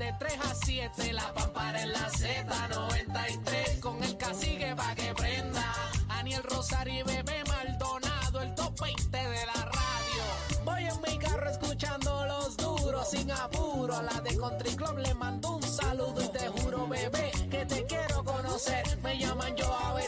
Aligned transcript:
de 0.00 0.14
3 0.18 0.32
a 0.50 0.54
7, 0.54 1.12
la 1.12 1.34
pampara 1.34 1.82
en 1.82 1.92
la 1.92 2.08
Z93, 2.08 3.80
con 3.80 4.02
el 4.02 4.16
cacique 4.16 4.74
pa' 4.74 4.94
que 4.94 5.12
prenda. 5.14 5.74
Aniel 6.08 6.42
Rosario 6.42 7.00
y 7.00 7.02
Bebé 7.02 7.44
Maldonado, 7.46 8.40
el 8.40 8.54
top 8.54 8.80
20 8.80 9.10
de 9.10 9.46
la 9.46 9.62
radio. 9.76 10.24
Voy 10.64 10.84
en 10.84 11.00
mi 11.02 11.18
carro 11.18 11.50
escuchando 11.50 12.24
los 12.24 12.56
duros, 12.56 13.10
sin 13.10 13.30
apuro. 13.30 13.94
A 13.94 14.02
la 14.02 14.18
de 14.22 14.38
Country 14.38 14.74
Club 14.74 14.96
le 15.00 15.12
mando 15.12 15.56
un 15.56 15.62
saludo 15.62 16.24
y 16.24 16.28
te 16.28 16.48
juro, 16.48 16.88
bebé, 16.88 17.30
que 17.50 17.66
te 17.66 17.84
quiero 17.84 18.24
conocer. 18.24 18.82
Me 19.02 19.18
llaman 19.18 19.54
yo 19.54 19.70
a 19.70 20.00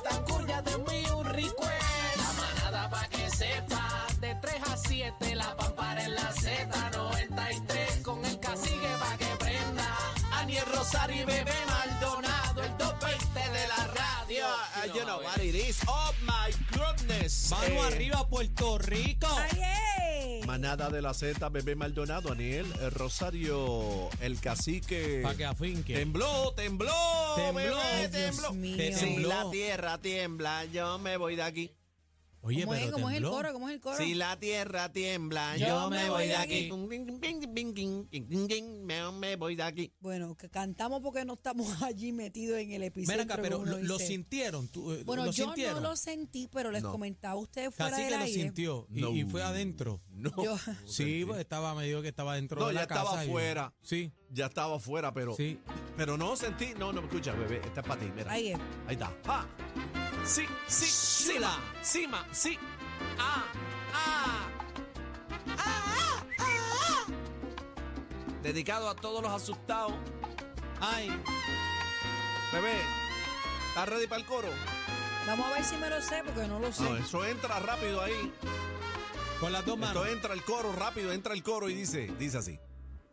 ya 0.49 0.63
te 0.63 0.73
envío 0.73 1.19
un 1.19 1.27
request. 1.27 2.17
La 2.17 2.33
manada 2.41 2.89
pa' 2.89 3.09
que 3.09 3.29
sepa, 3.29 4.07
de 4.21 4.35
3 4.37 4.55
a 4.71 4.77
7, 4.79 5.35
la 5.35 5.55
pampara 5.55 6.03
en 6.03 6.15
la 6.15 6.33
Z93, 6.33 7.02
Y 10.83 11.25
Bebé 11.25 11.53
Maldonado, 11.69 12.61
el 12.65 12.77
top 12.77 12.95
20 13.01 13.39
de 13.39 13.69
la 13.69 13.87
radio. 13.87 14.45
Uh, 14.83 14.87
you 14.99 15.05
know 15.05 15.21
what 15.23 15.39
it 15.39 15.55
is. 15.55 15.81
Oh 15.87 16.13
my 16.23 16.53
goodness. 16.77 17.51
Vamos 17.51 17.69
Eh, 17.71 17.95
arriba, 17.95 18.29
Puerto 18.29 18.79
Rico. 18.79 19.29
Manada 20.45 20.91
de 20.91 21.01
la 21.01 21.15
Z, 21.15 21.49
Bebé 21.51 21.77
Maldonado, 21.77 22.33
Aniel, 22.33 22.67
eh, 22.81 22.91
Rosario, 22.91 24.11
el 24.21 24.41
cacique. 24.41 25.21
Para 25.23 25.37
que 25.37 25.45
afinque. 25.45 25.95
Tembló, 25.95 26.53
tembló, 26.57 26.93
Tembló. 27.37 27.55
bebé, 27.55 27.75
Ay, 27.81 28.09
Dios 28.09 28.13
tembló. 28.37 28.53
mío. 28.53 28.77
Te 28.77 28.93
Si 28.93 29.01
tembló. 29.05 29.29
la 29.29 29.51
tierra 29.53 29.99
tiembla, 29.99 30.65
yo 30.65 30.99
me 30.99 31.17
voy 31.17 31.37
de 31.37 31.43
aquí. 31.45 31.73
Oye, 32.45 32.63
¿Cómo 32.65 32.75
es? 32.75 32.81
pero 32.81 32.93
¿Cómo 32.95 33.09
es 33.11 33.17
el 33.17 33.23
tembló. 33.23 33.37
coro? 33.37 33.53
¿Cómo 33.53 33.69
es 33.69 33.75
el 33.77 33.81
coro? 33.81 33.97
Si 33.99 34.15
la 34.15 34.37
tierra 34.39 34.93
tiembla, 34.93 35.57
yo, 35.57 35.89
me 35.91 36.11
voy 36.11 36.27
de 36.27 36.35
aquí. 36.37 36.71
Me, 38.85 39.13
me 39.13 39.37
voy 39.37 39.55
de 39.57 39.63
aquí. 39.63 39.93
Bueno, 40.01 40.35
que 40.37 40.49
cantamos 40.49 41.01
porque 41.03 41.25
no 41.25 41.35
estamos 41.35 41.67
allí 41.83 42.13
metidos 42.13 42.59
en 42.59 42.73
el 42.73 42.81
Ven 42.81 42.83
epicentro. 42.89 43.23
acá, 43.23 43.41
pero 43.41 43.59
como 43.59 43.71
uno 43.71 43.79
lo, 43.79 43.85
lo 43.85 43.95
dice. 43.99 44.09
sintieron. 44.09 44.69
¿Tú, 44.69 44.93
eh, 44.93 45.03
Bueno, 45.05 45.25
¿lo 45.25 45.31
yo 45.31 45.45
sintieron? 45.45 45.83
no 45.83 45.91
lo 45.91 45.97
sentí, 45.97 46.49
pero 46.53 46.71
les 46.73 46.83
No. 46.83 46.91
comentaba 46.91 47.35
a 47.35 47.39
ustedes 47.39 47.75
fuera 47.75 47.91
Casi 47.91 48.03
del 48.03 48.11
que 48.13 48.19
lo 48.19 48.25
aire. 48.25 48.43
sintió 48.43 48.87
y, 48.91 49.01
No. 49.01 49.11
y 49.13 49.25
fue 49.25 49.43
adentro. 49.43 50.01
No. 50.11 50.33
Yo- 50.43 50.57
Sí, 50.87 51.25
pues 51.27 51.39
estaba 51.41 51.75
medio 51.75 52.03
que 52.03 52.09
estaba 52.09 52.35
dentro 52.35 52.61
No, 52.61 52.69
de 52.69 52.75
ya 52.75 52.81
la 52.81 52.87
casa. 52.87 53.03
estaba 53.03 53.25
y- 53.25 53.29
afuera. 53.29 53.73
Sí, 53.83 54.13
Ya 54.31 54.47
estaba 54.47 54.77
afuera, 54.77 55.13
pero. 55.13 55.35
sí. 55.37 55.59
Pero 55.97 56.17
no 56.17 56.35
sentí. 56.37 56.73
No, 56.79 56.93
no, 56.93 57.03
escucha, 57.03 57.33
bebé. 57.35 57.61
Esta 57.65 57.83
es 57.83 57.87
para 57.87 58.01
ti, 58.01 58.11
mira. 58.17 58.33
Ahí 58.33 58.49
es. 58.49 58.59
Ahí 58.87 58.95
está. 58.95 59.15
¡Ah! 59.27 59.47
Sí, 60.25 60.47
sí, 60.67 60.87
sí, 60.87 61.39
la. 61.39 61.59
Cima, 61.83 62.27
sí. 62.33 62.59
¡Ah! 63.19 63.45
¡Ah! 63.93 64.49
¡Ah! 65.59 66.25
¡Ah! 66.39 67.05
Dedicado 68.43 68.89
a 68.89 68.95
todos 68.95 69.23
los 69.23 69.33
asustados. 69.33 69.93
Ay, 70.81 71.09
Bebé, 72.53 72.75
¿estás 73.69 73.89
ready 73.89 74.07
para 74.07 74.21
el 74.21 74.27
coro? 74.27 74.49
Vamos 75.27 75.47
a 75.47 75.55
ver 75.55 75.65
si 75.65 75.77
me 75.77 75.89
lo 75.89 76.01
sé, 76.03 76.23
porque 76.25 76.47
no 76.49 76.59
lo 76.59 76.73
sé. 76.73 76.83
No, 76.83 76.97
eso 76.97 77.25
entra 77.25 77.61
rápido 77.61 78.03
ahí. 78.03 78.33
con 79.39 79.53
las 79.53 79.65
dos 79.65 79.79
manos. 79.79 80.05
Esto 80.05 80.13
entra 80.17 80.35
el 80.35 80.43
coro 80.45 80.73
rápido, 80.73 81.13
entra 81.13 81.35
el 81.35 81.43
coro 81.43 81.69
y 81.69 81.75
dice, 81.75 82.13
dice 82.19 82.39
así. 82.39 82.59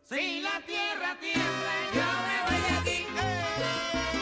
Si 0.03 0.41
la 0.41 0.61
tierra 0.65 1.17
tiembla, 1.19 1.73
yo 1.93 2.01
me 2.01 2.51
voy 2.51 2.61
de 2.61 2.77
aquí. 2.77 3.05
¡Eh, 3.17 4.18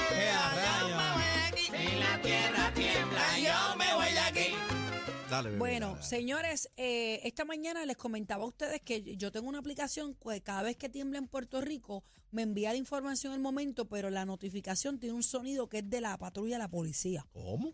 Dale, 5.38 5.49
bebé. 5.49 5.59
Bueno, 5.59 5.91
dale. 5.91 6.03
señores, 6.03 6.69
eh, 6.77 7.21
esta 7.23 7.45
mañana 7.45 7.85
les 7.85 7.97
comentaba 7.97 8.43
a 8.43 8.47
ustedes 8.47 8.81
que 8.81 9.16
yo 9.17 9.31
tengo 9.31 9.47
una 9.47 9.59
aplicación 9.59 10.16
que 10.16 10.41
cada 10.41 10.63
vez 10.63 10.77
que 10.77 10.89
tiembla 10.89 11.19
en 11.19 11.27
Puerto 11.27 11.61
Rico 11.61 12.03
me 12.31 12.41
envía 12.41 12.71
la 12.71 12.77
información 12.77 13.33
al 13.33 13.39
momento, 13.39 13.88
pero 13.88 14.09
la 14.09 14.25
notificación 14.25 14.99
tiene 14.99 15.15
un 15.15 15.23
sonido 15.23 15.69
que 15.69 15.80
es 15.80 15.89
de 15.89 16.02
la 16.02 16.17
patrulla 16.17 16.55
de 16.55 16.59
la 16.59 16.67
policía. 16.67 17.25
¿Cómo? 17.33 17.73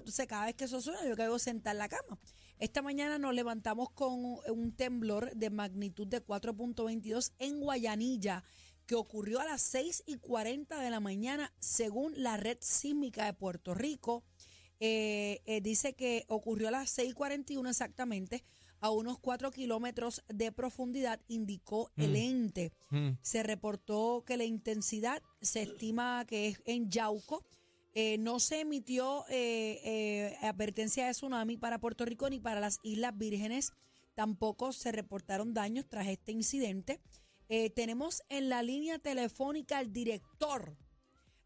Entonces, 0.00 0.26
cada 0.26 0.46
vez 0.46 0.54
que 0.54 0.64
eso 0.64 0.80
suena, 0.80 1.06
yo 1.06 1.14
caigo 1.16 1.38
sentar 1.38 1.74
en 1.74 1.78
la 1.78 1.88
cama. 1.88 2.18
Esta 2.58 2.82
mañana 2.82 3.18
nos 3.18 3.34
levantamos 3.34 3.90
con 3.90 4.12
un 4.48 4.72
temblor 4.76 5.30
de 5.34 5.50
magnitud 5.50 6.06
de 6.06 6.24
4.22 6.24 7.32
en 7.38 7.60
Guayanilla, 7.60 8.44
que 8.86 8.94
ocurrió 8.94 9.40
a 9.40 9.44
las 9.44 9.62
6 9.62 10.04
y 10.06 10.16
40 10.16 10.80
de 10.80 10.90
la 10.90 11.00
mañana, 11.00 11.52
según 11.58 12.12
la 12.16 12.36
red 12.36 12.58
sísmica 12.60 13.26
de 13.26 13.34
Puerto 13.34 13.74
Rico. 13.74 14.24
Eh, 14.82 15.42
eh, 15.44 15.60
dice 15.60 15.92
que 15.92 16.24
ocurrió 16.28 16.68
a 16.68 16.70
las 16.70 16.88
6 16.90 17.10
y 17.10 17.12
41 17.12 17.68
exactamente, 17.68 18.44
a 18.80 18.90
unos 18.90 19.18
4 19.18 19.50
kilómetros 19.50 20.24
de 20.28 20.52
profundidad, 20.52 21.20
indicó 21.28 21.92
el 21.98 22.16
ente. 22.16 22.72
Mm. 22.88 23.10
Se 23.20 23.42
reportó 23.42 24.24
que 24.26 24.38
la 24.38 24.44
intensidad 24.44 25.22
se 25.42 25.62
estima 25.62 26.24
que 26.26 26.48
es 26.48 26.62
en 26.64 26.90
Yauco. 26.90 27.44
Eh, 27.92 28.16
no 28.18 28.40
se 28.40 28.60
emitió 28.60 29.24
advertencia 30.40 31.06
de 31.06 31.12
tsunami 31.12 31.58
para 31.58 31.78
Puerto 31.78 32.06
Rico 32.06 32.30
ni 32.30 32.40
para 32.40 32.60
las 32.60 32.78
Islas 32.82 33.18
Vírgenes. 33.18 33.72
Tampoco 34.14 34.72
se 34.72 34.92
reportaron 34.92 35.52
daños 35.52 35.86
tras 35.88 36.08
este 36.08 36.32
incidente. 36.32 37.00
Tenemos 37.74 38.22
en 38.28 38.48
la 38.48 38.62
línea 38.62 38.98
telefónica 38.98 39.78
al 39.78 39.92
director 39.92 40.76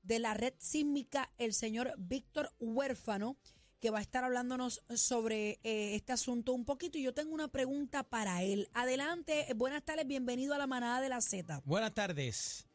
de 0.05 0.19
la 0.21 0.35
red 0.35 0.55
sísmica, 0.59 1.29
el 1.39 1.53
señor 1.53 1.93
Víctor 1.99 2.51
Huérfano, 2.61 3.37
que 3.81 3.91
va 3.91 3.99
a 3.99 4.03
estar 4.03 4.25
hablándonos 4.25 4.83
sobre 4.95 5.59
eh, 5.63 5.95
este 5.95 6.13
asunto 6.13 6.53
un 6.53 6.65
poquito. 6.65 6.97
Y 6.97 7.03
yo 7.03 7.13
tengo 7.13 7.35
una 7.35 7.49
pregunta 7.49 8.03
para 8.03 8.43
él. 8.43 8.69
Adelante, 8.73 9.51
eh, 9.51 9.55
buenas 9.55 9.83
tardes, 9.83 10.07
bienvenido 10.07 10.55
a 10.55 10.59
la 10.59 10.67
manada 10.67 11.01
de 11.01 11.09
la 11.09 11.21
Z. 11.21 11.61
Buenas 11.65 11.93
tardes. 11.93 12.67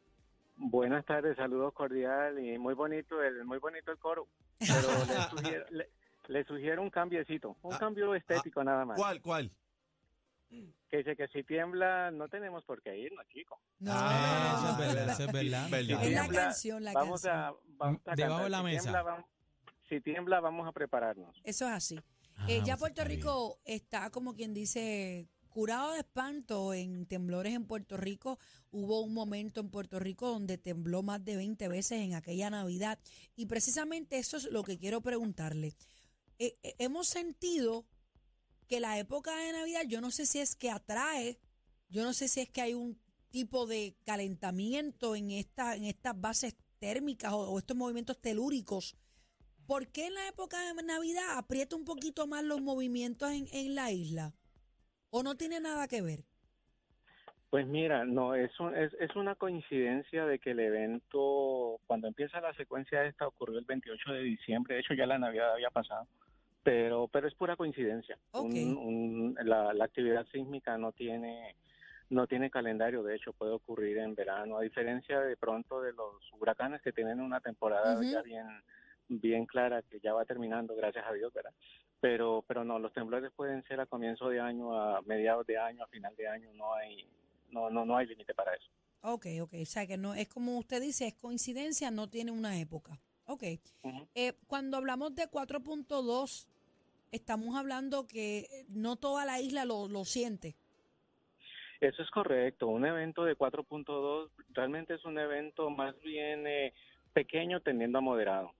Buenas 0.57 1.05
tardes, 1.05 1.37
saludos 1.37 1.73
cordial 1.73 2.37
y 2.43 2.57
muy 2.57 2.73
bonito 2.73 3.23
el 3.23 3.45
muy 3.45 3.59
bonito 3.59 3.91
el 3.93 3.97
coro, 3.97 4.27
pero 4.59 4.89
le, 5.05 5.29
sugiero, 5.29 5.65
le- 5.69 5.89
le 6.27 6.43
sugiero 6.43 6.81
un 6.81 6.89
cambiecito, 6.89 7.55
un 7.61 7.73
Ah, 7.73 7.79
cambio 7.79 8.13
estético 8.13 8.61
nada 8.63 8.83
más. 8.85 8.97
¿Cuál, 8.97 9.21
cuál? 9.21 9.51
Que 10.89 10.97
dice 10.97 11.15
que 11.15 11.27
si 11.27 11.43
tiembla 11.43 12.09
no 12.11 12.27
tenemos 12.27 12.63
por 12.65 12.81
qué 12.81 12.97
irnos, 12.97 13.25
chicos. 13.27 13.59
No, 13.79 13.91
Ah, 13.93 14.53
eso 14.55 14.63
no, 14.63 14.71
es 14.71 14.77
verdad, 14.95 15.13
eso 15.13 15.23
es 15.25 15.31
verdad. 15.31 15.69
Verdad. 15.69 16.03
Es 16.03 16.11
la 16.13 16.27
canción, 16.27 16.83
la 16.83 16.93
vamos 16.93 17.21
canción. 17.21 17.35
a 17.35 17.53
vamos 17.77 18.01
a 18.05 18.15
Debajo 18.15 18.43
de 18.43 18.49
la 18.49 18.57
Si 18.57 18.63
mesa. 18.63 18.81
tiembla, 18.81 19.01
vamos- 19.03 19.25
si 19.87 20.01
tiembla 20.01 20.39
vamos 20.39 20.67
a 20.67 20.71
prepararnos. 20.71 21.35
Eso 21.43 21.65
es 21.67 21.71
así. 21.71 21.99
Ah, 22.35 22.45
Eh, 22.49 22.61
ya 22.65 22.77
pues 22.77 22.93
Puerto. 22.93 23.03
Rico 23.03 23.59
está, 23.65 24.09
como 24.09 24.33
quien 24.33 24.53
dice, 24.53 25.27
curado 25.49 25.91
de 25.93 25.99
espanto 25.99 26.73
en 26.73 27.05
temblores 27.05 27.53
en 27.53 27.65
Puerto 27.65 27.97
Rico. 27.97 28.39
Hubo 28.71 29.01
un 29.01 29.13
momento 29.13 29.61
en 29.61 29.69
Puerto 29.69 29.99
Rico 29.99 30.29
donde 30.29 30.57
tembló 30.57 31.03
más 31.03 31.23
de 31.25 31.35
20 31.35 31.67
veces 31.67 31.99
en 32.01 32.13
aquella 32.15 32.49
Navidad. 32.49 32.97
Y 33.35 33.45
precisamente 33.47 34.17
eso 34.19 34.37
es 34.37 34.45
lo 34.51 34.63
que 34.63 34.77
quiero 34.79 35.01
preguntarle. 35.01 35.75
Eh, 36.39 36.55
eh, 36.63 36.75
hemos 36.79 37.07
sentido 37.07 37.85
que 38.69 38.79
la 38.79 38.99
época 38.99 39.35
de 39.35 39.51
Navidad, 39.51 39.81
yo 39.87 39.99
no 39.99 40.11
sé 40.11 40.25
si 40.27 40.39
es 40.39 40.55
que 40.55 40.69
atrae, 40.69 41.39
yo 41.89 42.03
no 42.03 42.13
sé 42.13 42.27
si 42.27 42.41
es 42.41 42.49
que 42.49 42.61
hay 42.61 42.75
un 42.75 42.97
tipo 43.31 43.65
de 43.65 43.95
calentamiento 44.05 45.15
en, 45.15 45.31
esta, 45.31 45.75
en 45.75 45.85
estas 45.85 46.19
bases 46.21 46.55
térmicas 46.79 47.33
o, 47.33 47.57
estos 47.57 47.75
movimientos 47.75 48.21
telúricos. 48.21 48.95
¿Por 49.67 49.87
qué 49.87 50.07
en 50.07 50.13
la 50.13 50.27
época 50.27 50.57
de 50.73 50.83
Navidad 50.83 51.37
aprieta 51.37 51.75
un 51.75 51.83
poquito 51.83 52.27
más 52.27 52.43
los 52.43 52.61
movimientos 52.61 53.31
en, 53.31 53.47
en 53.51 53.75
la 53.75 53.91
isla? 53.91 54.33
¿O 55.09 55.23
no 55.23 55.35
tiene 55.35 55.59
nada 55.59 55.87
que 55.87 56.01
ver? 56.01 56.23
Pues 57.49 57.65
mira, 57.65 58.05
no 58.05 58.35
es, 58.35 58.51
un- 58.59 58.75
es 58.77 58.93
es 58.99 59.15
una 59.15 59.33
coincidencia 59.33 60.25
de 60.25 60.37
que 60.37 60.51
el 60.51 60.59
evento 60.59 61.79
cuando 61.87 62.07
empieza 62.07 62.39
la 62.39 62.53
secuencia 62.53 63.03
esta 63.05 63.27
ocurrió 63.27 63.57
el 63.57 63.65
28 63.65 64.11
de 64.13 64.21
diciembre, 64.21 64.75
de 64.75 64.81
hecho 64.81 64.93
ya 64.93 65.07
la 65.07 65.17
Navidad 65.17 65.53
había 65.53 65.71
pasado. 65.71 66.07
Pero 66.69 67.07
pero 67.07 67.27
es 67.27 67.33
pura 67.33 67.55
coincidencia. 67.55 68.19
Un- 68.31 68.77
un- 68.77 69.35
la, 69.43 69.73
la 69.73 69.85
actividad 69.85 70.23
sísmica 70.31 70.77
no 70.77 70.91
tiene 70.91 71.55
no 72.11 72.27
tiene 72.27 72.51
calendario, 72.51 73.01
de 73.01 73.15
hecho 73.15 73.33
puede 73.33 73.53
ocurrir 73.53 73.97
en 73.97 74.13
verano, 74.13 74.57
a 74.57 74.61
diferencia 74.61 75.19
de 75.19 75.35
pronto 75.35 75.81
de 75.81 75.93
los 75.93 76.13
huracanes 76.39 76.81
que 76.83 76.91
tienen 76.91 77.21
una 77.21 77.39
temporada 77.39 77.95
ya 78.11 78.21
bien 78.21 78.45
bien 79.07 79.47
clara 79.47 79.81
que 79.81 79.99
ya 79.99 80.13
va 80.13 80.25
terminando, 80.25 80.75
gracias 80.75 81.05
a 81.07 81.13
Dios, 81.13 81.33
¿verdad? 81.33 81.53
Pero 81.99 82.43
pero 82.47 82.63
no, 82.63 82.77
los 82.77 82.93
temblores 82.93 83.31
pueden 83.35 83.63
ser 83.63 83.79
a 83.79 83.87
comienzo 83.87 84.29
de 84.29 84.39
año, 84.39 84.79
a 84.79 85.01
mediados 85.01 85.47
de 85.47 85.57
año, 85.57 85.83
a 85.83 85.87
final 85.87 86.15
de 86.15 86.27
año, 86.27 86.53
no 86.53 86.71
hay 86.75 87.07
no 87.49 87.71
no 87.71 87.83
no 87.83 87.97
hay 87.97 88.05
límite 88.05 88.35
para 88.35 88.53
eso. 88.53 88.69
Ok, 89.01 89.25
ok. 89.41 89.53
O 89.63 89.65
sea 89.65 89.87
que 89.87 89.97
no 89.97 90.13
es 90.13 90.27
como 90.29 90.55
usted 90.59 90.81
dice, 90.81 91.07
es 91.07 91.15
coincidencia, 91.15 91.89
no 91.89 92.09
tiene 92.11 92.29
una 92.29 92.59
época. 92.59 92.99
Ok. 93.25 93.43
Eh, 94.15 94.33
cuando 94.47 94.77
hablamos 94.77 95.13
de 95.15 95.27
4.2, 95.29 96.47
estamos 97.11 97.55
hablando 97.55 98.07
que 98.07 98.47
no 98.69 98.95
toda 98.95 99.25
la 99.25 99.39
isla 99.39 99.65
lo, 99.65 99.87
lo 99.87 100.05
siente. 100.05 100.55
Eso 101.79 102.03
es 102.03 102.09
correcto. 102.11 102.67
Un 102.67 102.85
evento 102.85 103.23
de 103.23 103.37
4.2 103.37 104.29
realmente 104.49 104.95
es 104.95 105.05
un 105.05 105.17
evento 105.17 105.69
más 105.69 105.99
bien 106.01 106.45
eh, 106.45 106.73
pequeño 107.13 107.61
tendiendo 107.61 107.99
a 107.99 108.01
moderado. 108.01 108.53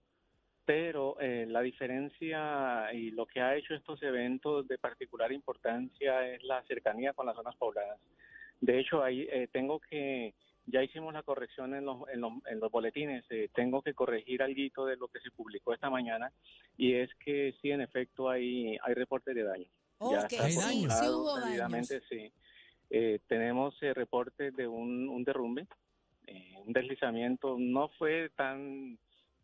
Pero 0.65 1.19
eh, 1.19 1.45
la 1.47 1.61
diferencia 1.61 2.93
y 2.93 3.11
lo 3.11 3.25
que 3.25 3.41
ha 3.41 3.55
hecho 3.55 3.73
estos 3.73 4.01
eventos 4.03 4.67
de 4.67 4.77
particular 4.77 5.31
importancia 5.31 6.27
es 6.27 6.43
la 6.43 6.63
cercanía 6.63 7.13
con 7.13 7.25
las 7.25 7.35
zonas 7.35 7.55
pobladas. 7.55 7.99
De 8.61 8.79
hecho, 8.79 9.03
ahí 9.03 9.27
eh, 9.31 9.47
tengo 9.51 9.79
que 9.79 10.33
ya 10.71 10.83
hicimos 10.83 11.13
la 11.13 11.23
corrección 11.23 11.73
en 11.73 11.85
los, 11.85 12.07
en 12.09 12.21
los, 12.21 12.33
en 12.49 12.59
los 12.59 12.71
boletines. 12.71 13.25
Eh, 13.29 13.49
tengo 13.53 13.81
que 13.81 13.93
corregir 13.93 14.41
algo 14.41 14.85
de 14.85 14.97
lo 14.97 15.07
que 15.07 15.19
se 15.19 15.31
publicó 15.31 15.73
esta 15.73 15.89
mañana 15.89 16.31
y 16.77 16.93
es 16.93 17.09
que 17.23 17.55
sí, 17.61 17.71
en 17.71 17.81
efecto, 17.81 18.29
hay, 18.29 18.77
hay 18.81 18.93
reportes 18.93 19.35
de 19.35 19.43
daños. 19.43 19.71
Ya 19.99 20.21
Ok, 20.21 20.31
está 20.33 20.45
Hay 20.45 20.51
sí, 20.51 20.87
sí 20.89 21.07
hubo 21.09 21.39
daños. 21.39 21.87
sí. 22.09 22.31
Eh, 22.91 23.19
tenemos 23.27 23.75
eh, 23.83 23.93
reportes 23.93 24.55
de 24.55 24.67
un, 24.67 25.09
un 25.09 25.23
derrumbe, 25.23 25.67
eh, 26.25 26.55
un 26.65 26.73
deslizamiento. 26.73 27.57
No 27.59 27.89
fue 27.89 28.29
tan 28.35 28.97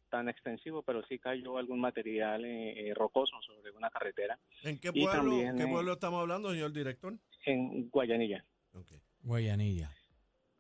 tan 0.10 0.30
extensivo, 0.30 0.81
pero 0.81 1.04
sí 1.07 1.19
cayó 1.19 1.57
algún 1.57 1.80
material 1.81 2.45
eh, 2.45 2.89
eh, 2.89 2.94
rocoso 2.94 3.36
sobre 3.42 3.71
una 3.71 3.89
carretera 3.89 4.39
¿En 4.63 4.80
qué 4.80 4.94
pueblo, 4.94 5.12
también, 5.12 5.57
qué 5.57 5.63
eh, 5.63 5.68
pueblo 5.68 5.94
estamos 5.94 6.21
hablando, 6.21 6.51
señor 6.51 6.71
director? 6.71 7.13
en 7.45 7.89
Guayanilla. 7.89 8.45
Ok. 8.74 8.88
Guayanilla. 9.21 9.92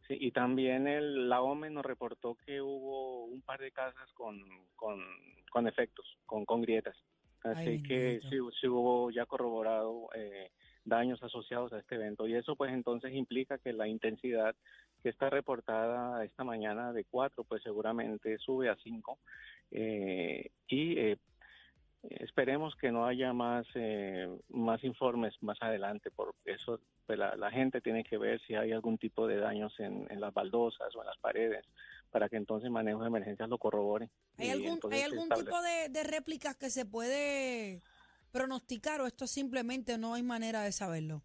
Sí, 0.07 0.17
y 0.19 0.31
también 0.31 0.87
el, 0.87 1.29
la 1.29 1.41
OME 1.41 1.69
nos 1.69 1.85
reportó 1.85 2.35
que 2.45 2.61
hubo 2.61 3.25
un 3.25 3.41
par 3.41 3.59
de 3.59 3.71
casas 3.71 4.11
con, 4.13 4.39
con, 4.75 5.03
con 5.49 5.67
efectos, 5.67 6.05
con, 6.25 6.45
con 6.45 6.61
grietas. 6.61 6.95
Así 7.43 7.69
Ay, 7.69 7.83
que 7.83 8.19
sí, 8.29 8.37
sí 8.59 8.67
hubo 8.67 9.11
ya 9.11 9.25
corroborado 9.25 10.09
eh, 10.15 10.51
daños 10.83 11.21
asociados 11.21 11.73
a 11.73 11.79
este 11.79 11.95
evento. 11.95 12.27
Y 12.27 12.35
eso 12.35 12.55
pues 12.55 12.71
entonces 12.71 13.13
implica 13.13 13.57
que 13.57 13.73
la 13.73 13.87
intensidad 13.87 14.55
que 15.03 15.09
está 15.09 15.29
reportada 15.29 16.23
esta 16.23 16.43
mañana 16.43 16.93
de 16.93 17.03
4, 17.05 17.43
pues 17.43 17.61
seguramente 17.61 18.37
sube 18.37 18.69
a 18.69 18.75
5. 18.75 19.19
Eh, 19.71 20.51
y 20.67 20.97
eh, 20.97 21.17
esperemos 22.03 22.75
que 22.75 22.91
no 22.91 23.05
haya 23.05 23.33
más, 23.33 23.67
eh, 23.75 24.27
más 24.49 24.83
informes 24.83 25.35
más 25.41 25.61
adelante, 25.61 26.09
porque 26.15 26.34
eso 26.45 26.79
pues, 27.05 27.19
la, 27.19 27.35
la 27.35 27.51
gente 27.51 27.81
tiene 27.81 28.03
que 28.03 28.17
ver 28.17 28.41
si 28.47 28.55
hay 28.55 28.71
algún 28.71 28.97
tipo 28.97 29.27
de 29.27 29.37
daños 29.37 29.73
en, 29.79 30.07
en 30.09 30.19
las 30.19 30.33
baldosas 30.33 30.95
o 30.95 31.01
en 31.01 31.07
las 31.07 31.17
paredes, 31.17 31.65
para 32.11 32.29
que 32.29 32.37
entonces 32.37 32.69
manejo 32.69 33.01
de 33.01 33.07
emergencias 33.07 33.49
lo 33.49 33.57
corrobore. 33.57 34.09
¿Hay 34.37 34.49
algún, 34.49 34.73
entonces 34.75 35.03
¿hay 35.03 35.09
se 35.09 35.11
algún 35.13 35.31
establezca. 35.31 35.51
tipo 35.51 35.61
de, 35.61 35.89
de 35.89 36.03
réplicas 36.03 36.55
que 36.55 36.69
se 36.69 36.85
puede 36.85 37.81
pronosticar 38.31 39.01
o 39.01 39.07
esto 39.07 39.27
simplemente 39.27 39.97
no 39.97 40.13
hay 40.13 40.23
manera 40.23 40.61
de 40.61 40.71
saberlo? 40.71 41.23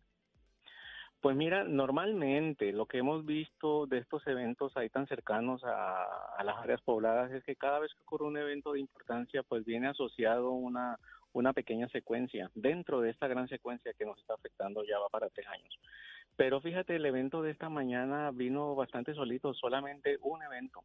Pues 1.21 1.37
mira, 1.37 1.65
normalmente 1.65 2.73
lo 2.73 2.87
que 2.87 2.97
hemos 2.99 3.27
visto 3.27 3.87
de 3.87 3.99
estos 3.99 4.27
eventos 4.27 4.75
ahí 4.77 4.89
tan 4.89 5.07
cercanos 5.07 5.63
a, 5.65 6.05
a 6.39 6.45
las 6.45 6.57
áreas 6.57 6.81
pobladas 6.81 7.31
es 7.33 7.45
que 7.45 7.57
cada 7.57 7.79
vez 7.79 7.93
que 7.93 8.01
ocurre 8.01 8.25
un 8.25 8.39
evento 8.39 8.73
de 8.73 8.81
importancia, 8.81 9.43
pues 9.43 9.67
viene 9.67 9.89
asociado 9.89 10.53
una, 10.53 10.99
una 11.33 11.53
pequeña 11.53 11.89
secuencia 11.89 12.51
dentro 12.55 13.01
de 13.01 13.11
esta 13.11 13.29
gran 13.29 13.49
secuencia 13.49 13.93
que 13.95 14.05
nos 14.05 14.19
está 14.19 14.35
afectando 14.35 14.85
ya 14.85 14.99
va 14.99 15.09
para 15.09 15.29
tres 15.31 15.47
años. 15.49 15.79
Pero 16.37 16.61
fíjate, 16.61 16.97
el 16.97 17.07
evento 17.07 17.43
de 17.43 17.51
esta 17.51 17.69
mañana 17.69 18.31
vino 18.33 18.75
bastante 18.75 19.15
solito, 19.15 19.53
solamente 19.55 20.19
un 20.23 20.43
evento. 20.43 20.83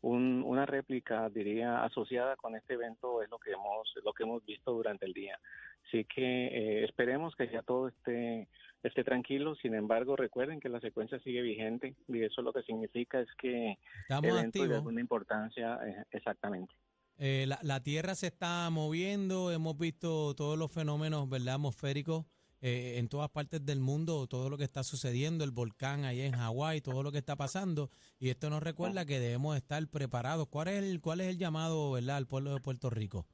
Un- 0.00 0.42
una 0.46 0.64
réplica, 0.64 1.28
diría, 1.28 1.82
asociada 1.84 2.36
con 2.36 2.54
este 2.54 2.74
evento 2.74 3.20
es 3.22 3.30
lo 3.30 3.38
que 3.38 3.52
hemos, 3.52 3.92
lo 4.04 4.12
que 4.12 4.22
hemos 4.22 4.44
visto 4.44 4.72
durante 4.72 5.06
el 5.06 5.12
día. 5.12 5.38
Así 5.86 6.04
que 6.04 6.46
eh, 6.46 6.84
esperemos 6.84 7.34
que 7.34 7.48
ya 7.48 7.62
todo 7.62 7.88
esté, 7.88 8.46
esté 8.82 9.02
tranquilo. 9.04 9.54
Sin 9.56 9.74
embargo, 9.74 10.14
recuerden 10.16 10.60
que 10.60 10.68
la 10.68 10.80
secuencia 10.80 11.18
sigue 11.20 11.42
vigente 11.42 11.94
y 12.06 12.22
eso 12.22 12.42
lo 12.42 12.52
que 12.52 12.62
significa 12.62 13.20
es 13.20 13.28
que 13.36 13.76
Estamos 14.02 14.24
eventos 14.30 14.52
de 14.52 14.60
activos. 14.60 14.76
alguna 14.76 15.00
importancia, 15.00 15.78
eh, 15.84 16.04
exactamente. 16.12 16.74
Eh, 17.18 17.46
la, 17.48 17.58
la 17.62 17.82
Tierra 17.82 18.14
se 18.14 18.28
está 18.28 18.70
moviendo, 18.70 19.50
hemos 19.50 19.76
visto 19.76 20.34
todos 20.34 20.56
los 20.56 20.70
fenómenos 20.70 21.28
¿verdad? 21.28 21.54
atmosféricos 21.54 22.26
eh, 22.60 22.98
en 22.98 23.08
todas 23.08 23.30
partes 23.30 23.64
del 23.64 23.78
mundo, 23.78 24.26
todo 24.26 24.50
lo 24.50 24.56
que 24.58 24.64
está 24.64 24.82
sucediendo, 24.82 25.44
el 25.44 25.52
volcán 25.52 26.04
allá 26.04 26.26
en 26.26 26.32
Hawái, 26.32 26.80
todo 26.80 27.04
lo 27.04 27.12
que 27.12 27.18
está 27.18 27.36
pasando, 27.36 27.90
y 28.18 28.30
esto 28.30 28.50
nos 28.50 28.62
recuerda 28.62 29.06
que 29.06 29.20
debemos 29.20 29.56
estar 29.56 29.80
preparados. 29.88 30.48
¿Cuál 30.48 30.68
es 30.68 30.82
el, 30.82 31.00
cuál 31.00 31.20
es 31.20 31.28
el 31.28 31.38
llamado 31.38 31.92
¿verdad? 31.92 32.16
al 32.16 32.26
pueblo 32.26 32.52
de 32.52 32.60
Puerto 32.60 32.90
Rico? 32.90 33.26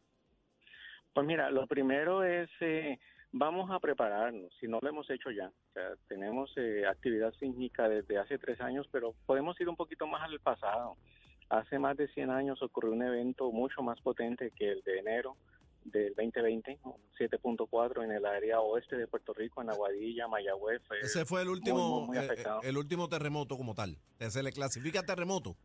Pues 1.14 1.26
mira, 1.26 1.50
lo 1.50 1.66
primero 1.66 2.22
es, 2.22 2.50
eh, 2.60 2.98
vamos 3.32 3.70
a 3.70 3.80
prepararnos, 3.80 4.52
si 4.60 4.68
no 4.68 4.78
lo 4.82 4.88
hemos 4.90 5.08
hecho 5.08 5.30
ya. 5.30 5.46
O 5.46 5.72
sea, 5.72 5.94
tenemos 6.06 6.52
eh, 6.56 6.84
actividad 6.86 7.32
sísmica 7.40 7.88
desde 7.88 8.18
hace 8.18 8.36
tres 8.36 8.60
años, 8.60 8.86
pero 8.92 9.14
podemos 9.24 9.58
ir 9.58 9.70
un 9.70 9.76
poquito 9.76 10.06
más 10.06 10.22
al 10.22 10.38
pasado. 10.40 10.98
Hace 11.54 11.78
más 11.78 11.96
de 11.96 12.08
100 12.08 12.30
años 12.30 12.60
ocurrió 12.62 12.90
un 12.90 13.02
evento 13.02 13.52
mucho 13.52 13.80
más 13.80 14.00
potente 14.00 14.50
que 14.56 14.72
el 14.72 14.82
de 14.82 14.98
enero 14.98 15.36
del 15.84 16.12
2020, 16.16 16.80
un 16.82 16.94
7.4 17.16 18.02
en 18.02 18.10
el 18.10 18.26
área 18.26 18.58
oeste 18.58 18.96
de 18.96 19.06
Puerto 19.06 19.32
Rico, 19.34 19.62
en 19.62 19.70
Aguadilla, 19.70 20.26
Mayagüez. 20.26 20.82
Ese 21.00 21.24
fue 21.24 21.42
el 21.42 21.50
último, 21.50 22.06
muy, 22.06 22.16
muy 22.16 22.26
eh, 22.26 22.34
el 22.64 22.76
último 22.76 23.08
terremoto 23.08 23.56
como 23.56 23.72
tal. 23.72 23.96
¿Se 24.18 24.42
le 24.42 24.50
clasifica 24.50 25.04
terremoto? 25.04 25.56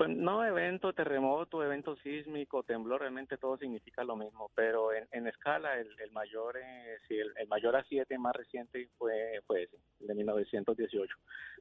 Pues 0.00 0.16
no 0.16 0.42
evento, 0.42 0.94
terremoto, 0.94 1.62
evento 1.62 1.94
sísmico, 1.96 2.62
temblor, 2.62 3.02
realmente 3.02 3.36
todo 3.36 3.58
significa 3.58 4.02
lo 4.02 4.16
mismo, 4.16 4.50
pero 4.54 4.94
en, 4.94 5.06
en 5.12 5.26
escala 5.26 5.78
el, 5.78 5.88
el 6.00 6.10
mayor, 6.12 6.56
eh, 6.56 6.96
sí, 7.06 7.18
el, 7.18 7.46
mayor 7.48 7.74
A7 7.74 8.16
más 8.16 8.34
reciente 8.34 8.88
fue, 8.96 9.42
fue 9.46 9.64
ese, 9.64 9.76
el 10.00 10.06
de 10.06 10.14
1918. 10.14 11.14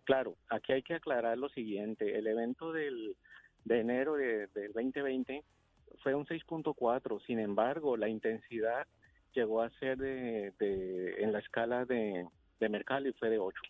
Claro, 0.05 0.37
aquí 0.47 0.71
hay 0.71 0.83
que 0.83 0.93
aclarar 0.93 1.37
lo 1.37 1.49
siguiente, 1.49 2.17
el 2.17 2.27
evento 2.27 2.71
del, 2.71 3.17
de 3.65 3.81
enero 3.81 4.13
de- 4.13 4.47
del 4.47 4.71
2020 4.71 5.43
fue 6.01 6.15
un 6.15 6.25
6.4, 6.25 7.19
sin 7.25 7.39
embargo, 7.39 7.97
la 7.97 8.07
intensidad 8.07 8.87
llegó 9.33 9.61
a 9.63 9.69
ser 9.71 9.97
de, 9.97 10.53
de- 10.59 11.21
en 11.21 11.33
la 11.33 11.39
escala 11.39 11.83
de, 11.83 12.25
de 12.61 12.69
Mercalli 12.69 13.11
fue 13.11 13.29
de 13.31 13.39
8 13.39 13.61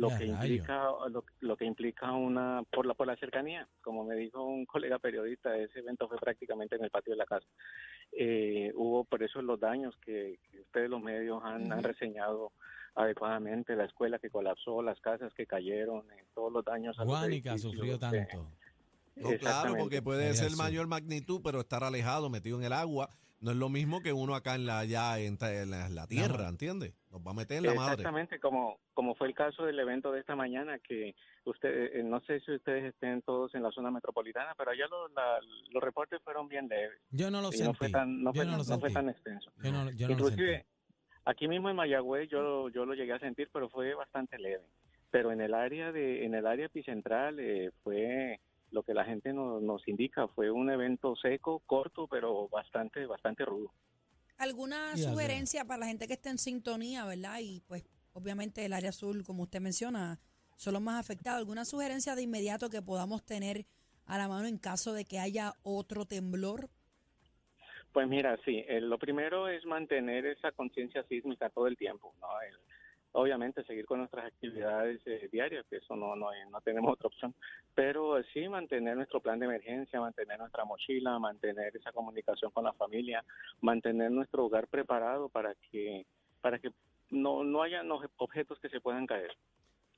lo 0.00 0.08
Ya, 0.08 0.18
que 0.18 0.24
implica 0.24 0.84
lo, 1.10 1.24
lo 1.40 1.56
que 1.58 1.66
implica 1.66 2.10
una 2.12 2.62
por 2.72 2.86
la 2.86 2.94
por 2.94 3.06
la 3.06 3.16
cercanía 3.16 3.68
como 3.82 4.02
me 4.04 4.14
dijo 4.14 4.42
un 4.42 4.64
colega 4.64 4.98
periodista 4.98 5.54
ese 5.58 5.80
evento 5.80 6.08
fue 6.08 6.16
prácticamente 6.16 6.76
en 6.76 6.84
el 6.84 6.90
patio 6.90 7.12
de 7.12 7.18
la 7.18 7.26
casa. 7.26 7.46
Eh, 8.12 8.72
hubo 8.76 9.04
por 9.04 9.22
eso 9.22 9.42
los 9.42 9.60
daños 9.60 9.94
que, 10.02 10.38
que 10.50 10.60
ustedes 10.62 10.88
los 10.88 11.02
medios 11.02 11.42
han, 11.44 11.82
reseñado 11.82 12.52
adecuadamente 12.94 13.76
la 13.76 13.84
escuela 13.84 14.18
que 14.18 14.30
colapsó 14.30 14.80
las 14.82 14.98
casas 15.00 15.34
que 15.34 15.46
cayeron 15.46 16.10
eh, 16.12 16.24
todos 16.34 16.50
los 16.50 16.64
daños 16.64 16.96
Guánica 16.96 17.58
sufrió 17.58 17.96
eh, 17.96 17.98
tanto. 17.98 18.50
No, 19.16 19.28
claro, 19.38 19.74
porque 19.76 20.00
puede 20.00 20.32
ser 20.32 20.56
mayor 20.56 20.86
magnitud, 20.86 21.42
pero 21.44 21.60
estar 21.60 21.84
alejado, 21.84 22.30
metido 22.30 22.58
en 22.58 22.64
el 22.64 22.72
agua, 22.72 23.10
no 23.40 23.50
es 23.50 23.56
lo 23.58 23.68
mismo 23.68 24.00
que 24.00 24.14
uno 24.14 24.34
acá 24.34 24.54
en 24.54 24.64
la 24.64 24.84
ya 24.86 25.18
en, 25.18 25.36
la, 25.38 25.86
en 25.86 25.94
la 25.94 26.06
tierra, 26.06 26.48
¿entiendes? 26.48 26.94
Nos 27.10 27.20
va 27.26 27.32
a 27.32 27.34
meter 27.34 27.56
en 27.58 27.66
la 27.66 27.74
madre. 27.74 27.92
Exactamente, 27.94 28.38
como, 28.38 28.78
como 28.94 29.14
fue 29.16 29.26
el 29.26 29.34
caso 29.34 29.64
del 29.64 29.78
evento 29.80 30.12
de 30.12 30.20
esta 30.20 30.36
mañana, 30.36 30.78
que 30.78 31.14
usted, 31.44 31.96
eh, 31.96 32.02
no 32.04 32.20
sé 32.20 32.38
si 32.40 32.52
ustedes 32.52 32.94
estén 32.94 33.20
todos 33.22 33.52
en 33.56 33.64
la 33.64 33.72
zona 33.72 33.90
metropolitana, 33.90 34.54
pero 34.56 34.70
allá 34.70 34.86
los, 34.88 35.10
la- 35.12 35.40
los 35.72 35.82
reportes 35.82 36.22
fueron 36.22 36.46
bien 36.48 36.68
leves. 36.68 37.00
Yo 37.10 37.30
no 37.30 37.40
lo 37.42 37.50
sentí. 37.50 37.64
no 37.66 37.74
fue 37.74 37.90
tan, 37.90 38.22
no 38.22 38.32
yo 38.32 38.42
fue, 38.42 38.44
no 38.44 38.52
lo 38.52 38.58
no 38.58 38.64
fue 38.64 38.78
sentí. 38.90 38.94
tan 38.94 39.08
extenso. 39.08 39.50
Yo 39.62 39.72
no, 39.72 39.90
yo 39.90 40.06
no 40.08 40.14
lo 40.14 40.20
Inclusive, 40.20 40.52
sentí. 40.52 40.68
aquí 41.24 41.48
mismo 41.48 41.68
en 41.68 41.76
Mayagüez 41.76 42.28
yo, 42.30 42.68
yo 42.68 42.86
lo 42.86 42.94
llegué 42.94 43.12
a 43.14 43.18
sentir, 43.18 43.50
pero 43.52 43.68
fue 43.70 43.92
bastante 43.94 44.38
leve. 44.38 44.64
Pero 45.10 45.32
en 45.32 45.40
el 45.40 45.54
área 45.54 45.90
de, 45.90 46.24
en 46.24 46.34
el 46.36 46.46
área 46.46 46.66
epicentral 46.66 47.40
eh, 47.40 47.72
fue 47.82 48.38
lo 48.70 48.84
que 48.84 48.94
la 48.94 49.04
gente 49.04 49.32
nos, 49.32 49.60
nos 49.60 49.86
indica, 49.88 50.28
fue 50.28 50.52
un 50.52 50.70
evento 50.70 51.16
seco, 51.16 51.60
corto, 51.66 52.06
pero 52.06 52.46
bastante, 52.48 53.04
bastante 53.06 53.44
rudo. 53.44 53.72
¿Alguna 54.40 54.96
sugerencia 54.96 55.66
para 55.66 55.80
la 55.80 55.86
gente 55.86 56.06
que 56.06 56.14
esté 56.14 56.30
en 56.30 56.38
sintonía, 56.38 57.04
verdad? 57.04 57.40
Y 57.42 57.60
pues 57.68 57.84
obviamente 58.14 58.64
el 58.64 58.72
área 58.72 58.88
azul, 58.88 59.22
como 59.22 59.42
usted 59.42 59.60
menciona, 59.60 60.18
son 60.56 60.72
los 60.72 60.82
más 60.82 60.98
afectados. 60.98 61.38
¿Alguna 61.38 61.66
sugerencia 61.66 62.14
de 62.14 62.22
inmediato 62.22 62.70
que 62.70 62.80
podamos 62.80 63.22
tener 63.22 63.66
a 64.06 64.16
la 64.16 64.28
mano 64.28 64.48
en 64.48 64.56
caso 64.56 64.94
de 64.94 65.04
que 65.04 65.18
haya 65.18 65.52
otro 65.62 66.06
temblor? 66.06 66.70
Pues 67.92 68.08
mira, 68.08 68.38
sí, 68.44 68.64
eh, 68.66 68.80
lo 68.80 68.98
primero 68.98 69.46
es 69.46 69.64
mantener 69.66 70.24
esa 70.24 70.52
conciencia 70.52 71.04
sísmica 71.04 71.50
todo 71.50 71.66
el 71.66 71.76
tiempo, 71.76 72.14
¿no? 72.20 72.28
El- 72.40 72.56
obviamente 73.12 73.64
seguir 73.64 73.86
con 73.86 73.98
nuestras 73.98 74.26
actividades 74.26 75.00
eh, 75.06 75.28
diarias, 75.32 75.66
que 75.68 75.76
eso 75.76 75.96
no, 75.96 76.14
no, 76.14 76.28
no 76.50 76.60
tenemos 76.60 76.92
otra 76.92 77.08
opción, 77.08 77.34
pero 77.74 78.18
eh, 78.18 78.24
sí 78.32 78.48
mantener 78.48 78.96
nuestro 78.96 79.20
plan 79.20 79.38
de 79.38 79.46
emergencia, 79.46 80.00
mantener 80.00 80.38
nuestra 80.38 80.64
mochila, 80.64 81.18
mantener 81.18 81.76
esa 81.76 81.92
comunicación 81.92 82.50
con 82.52 82.64
la 82.64 82.72
familia, 82.72 83.24
mantener 83.60 84.10
nuestro 84.10 84.46
hogar 84.46 84.68
preparado 84.68 85.28
para 85.28 85.54
que, 85.70 86.06
para 86.40 86.58
que 86.58 86.70
no, 87.10 87.42
no 87.44 87.62
haya 87.62 87.82
objetos 88.16 88.58
que 88.60 88.68
se 88.68 88.80
puedan 88.80 89.06
caer. 89.06 89.36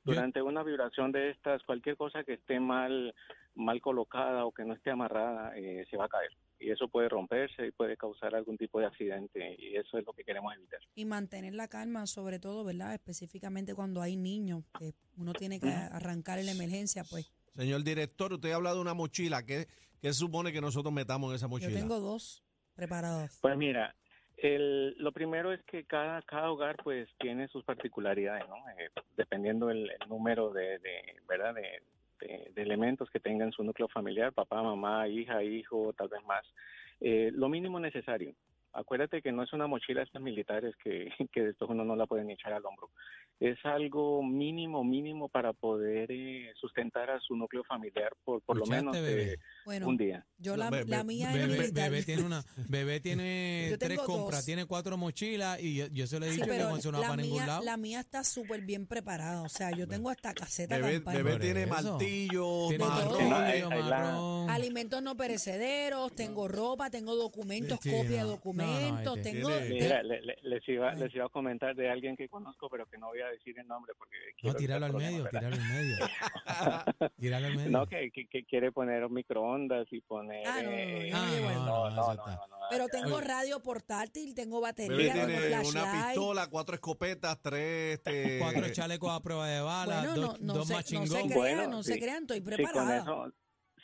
Yo- 0.05 0.15
Durante 0.15 0.43
una 0.43 0.63
vibración 0.63 1.13
de 1.13 1.31
estas, 1.31 1.63
cualquier 1.63 1.97
cosa 1.97 2.25
que 2.25 2.33
esté 2.35 2.59
mal, 2.59 3.15
mal 3.55 3.81
colocada 3.81 4.45
o 4.47 4.53
que 4.53 4.65
no 4.65 4.75
esté 4.75 4.91
amarrada, 4.91 5.57
eh, 5.57 5.87
se 5.91 5.97
va 5.97 6.07
a 6.07 6.09
caer. 6.09 6.31
Y 6.59 6.71
eso 6.71 6.89
puede 6.89 7.09
romperse 7.09 7.67
y 7.67 7.71
puede 7.73 7.97
causar 7.97 8.35
algún 8.35 8.57
tipo 8.57 8.81
de 8.81 8.87
accidente. 8.87 9.57
Y 9.59 9.77
eso 9.77 9.99
es 9.99 10.05
lo 10.07 10.13
que 10.13 10.25
queremos 10.25 10.55
evitar. 10.55 10.81
Y 10.95 11.05
mantener 11.05 11.55
la 11.55 11.69
calma, 11.69 12.07
sobre 12.07 12.39
todo, 12.41 12.65
¿verdad? 12.65 12.95
Específicamente 12.95 13.75
cuando 13.75 14.01
hay 14.03 14.17
niños, 14.17 14.65
que 14.79 14.93
uno 15.17 15.33
tiene 15.35 15.61
que 15.61 15.71
arrancar 15.71 16.39
en 16.39 16.47
la 16.47 16.53
emergencia, 16.53 17.05
pues 17.09 17.33
Señor 17.55 17.85
director, 17.85 18.33
usted 18.33 18.51
ha 18.53 18.57
hablado 18.57 18.77
de 18.77 18.83
una 18.83 18.95
mochila. 18.95 19.45
¿Qué, 19.45 19.67
qué 20.01 20.13
supone 20.13 20.53
que 20.53 20.61
nosotros 20.61 20.93
metamos 20.93 21.31
en 21.31 21.37
esa 21.37 21.47
yo 21.47 21.51
mochila? 21.51 21.79
tengo 21.79 22.01
dos 22.01 22.43
preparados. 22.75 23.39
Pues 23.43 23.57
mira, 23.57 23.95
el, 24.43 24.97
lo 24.99 25.13
primero 25.13 25.53
es 25.53 25.63
que 25.63 25.85
cada, 25.85 26.21
cada 26.23 26.51
hogar 26.51 26.77
pues 26.83 27.09
tiene 27.19 27.49
sus 27.49 27.65
particularidades, 27.65 28.49
¿no? 28.49 28.57
Eh, 28.79 28.91
dependiendo 29.17 29.71
el, 29.71 29.91
número 30.09 30.53
de, 30.53 30.79
de, 30.79 31.17
¿verdad? 31.29 31.55
De, 31.55 31.83
elementos 32.55 33.11
que 33.11 33.19
tengan 33.19 33.51
su 33.51 33.65
núcleo 33.65 33.89
familiar, 33.89 34.33
papá, 34.33 34.63
mamá, 34.63 35.09
hija, 35.09 35.43
hijo, 35.43 35.93
tal 35.95 36.09
vez 36.09 36.23
más. 36.25 36.45
Eh, 37.01 37.33
lo 37.35 37.49
mínimo 37.49 37.81
necesario. 37.81 38.33
Acuérdate 38.75 39.21
que 39.23 39.33
no 39.33 39.43
es 39.43 39.53
una 39.53 39.67
mochila 39.67 40.01
de 40.01 40.05
estas 40.07 40.23
militares 40.23 40.75
que, 40.83 41.09
que 41.33 41.43
después 41.43 41.71
uno 41.71 41.85
no 41.85 41.95
la 41.97 42.07
puede 42.07 42.25
ni 42.25 42.33
echar 42.35 42.53
al 42.53 42.65
hombro. 42.65 42.91
Es 43.41 43.59
algo 43.65 44.23
mínimo, 44.23 44.85
mínimo 44.85 45.29
para 45.29 45.53
poder 45.53 46.11
eh, 46.13 46.53
sustentar 46.61 47.11
a 47.11 47.19
su 47.21 47.35
núcleo 47.35 47.65
familiar 47.65 48.15
por, 48.25 48.41
por 48.43 48.57
lo 48.57 48.63
¿Escuchaste, 48.65 48.85
menos 48.85 49.01
bebé? 49.01 49.33
eh, 49.33 49.39
Bueno, 49.65 49.89
un 49.89 49.97
día. 49.97 50.25
yo 50.39 50.57
la, 50.57 50.71
be- 50.71 50.85
la 50.85 50.99
be- 50.99 51.05
mía 51.05 51.31
es 51.31 51.35
Bebé, 51.35 51.59
militar. 51.59 51.91
bebé 51.91 52.03
tiene 52.05 52.23
una, 52.23 52.43
bebé 52.69 53.01
tiene 53.01 53.77
tres 53.81 53.99
compras, 54.01 54.39
dos. 54.39 54.45
tiene 54.47 54.67
cuatro 54.67 54.97
mochilas 54.97 55.61
y 55.61 55.77
yo, 55.77 55.87
yo 55.89 56.07
se 56.07 56.21
le 56.21 56.27
he 56.27 56.31
Sí, 56.31 56.37
dicho 56.37 56.51
que 56.51 56.59
no 56.59 56.71
va 56.71 57.01
la, 57.01 57.09
para 57.09 57.17
ningún 57.23 57.39
mía, 57.39 57.47
lado. 57.47 57.65
la 57.65 57.77
mía 57.77 58.01
está 58.01 58.23
súper 58.25 58.61
bien 58.63 58.87
preparada. 58.87 59.43
O 59.43 59.49
sea, 59.49 59.71
yo 59.73 59.89
tengo 59.89 60.09
hasta 60.11 60.35
caseta 60.35 60.77
Bebé, 60.77 61.01
bebé 61.01 61.39
tiene 61.39 61.67
martillo, 61.67 61.93
martillo, 61.93 62.69
Sí, 62.69 62.79
Alimentos 64.51 65.03
no 65.03 65.17
perecederos, 65.17 66.15
tengo 66.15 66.49
ropa, 66.49 66.91
tengo 66.91 67.15
documentos, 67.17 67.79
Sí, 67.83 67.91
copia 67.91 68.11
de 68.19 68.23
no. 68.23 68.29
documentos, 68.29 69.05
No, 69.05 69.17
no, 69.17 69.23
tengo... 69.23 69.49
Mira, 69.69 70.03
le- 70.03 70.23
le- 70.23 70.39
les, 70.43 70.69
iba, 70.69 70.95
les 70.95 71.15
iba 71.15 71.27
a 71.27 71.29
comentar 71.29 71.75
de 71.75 71.91
alguien 71.91 72.17
que 72.17 72.29
conozco, 72.29 72.69
pero 72.71 72.87
que 72.87 72.99
no 72.99 73.09
voy 73.09 73.21
a 73.21 73.27
decir 73.29 73.59
el 73.59 73.67
nombre 73.67 73.93
porque 73.99 74.17
No, 74.17 74.37
quiero 74.41 74.57
tíralo 74.59 74.87
al 74.87 74.93
medio, 74.95 75.25
tíralo 75.29 75.55
al 75.57 75.63
medio. 75.69 75.97
tíralo 77.19 77.47
al 77.47 77.57
medio. 77.57 77.71
No, 77.71 77.87
que, 77.87 78.11
que, 78.11 78.27
que 78.27 78.45
quiere 78.45 78.73
poner 78.73 79.09
microondas 79.09 79.87
y 79.91 80.01
poner... 80.01 80.47
Ah, 80.47 80.63
no, 80.63 81.91
no, 81.91 81.91
no, 81.91 82.13
eh. 82.31 82.37
Pero 82.71 82.89
tengo 82.89 83.21
radio 83.21 83.61
portátil, 83.61 84.35
tengo 84.35 84.61
batería, 84.61 85.13
tengo 85.15 85.69
una 85.69 86.07
pistola, 86.07 86.47
cuatro 86.49 86.75
escopetas, 86.75 87.39
tres... 87.43 87.95
Este, 87.95 88.39
Cuatro 88.39 88.69
chalecos 88.73 89.11
a 89.11 89.21
prueba 89.21 89.47
de 89.49 89.61
bala, 89.61 90.03
Bueno, 90.03 90.15
dos, 90.17 90.41
no, 90.41 90.47
no 90.47 90.55
dos 90.55 90.69
se, 90.69 90.75
no 90.75 91.07
se 91.07 91.13
crean, 91.13 91.29
Bueno, 91.35 91.67
no 91.69 91.83
se 91.83 91.99
crean, 91.99 92.23
estoy 92.23 92.41
preparada. 92.41 93.05